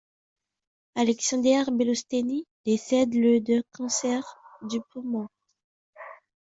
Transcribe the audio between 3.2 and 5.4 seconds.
d'un cancer du poumon.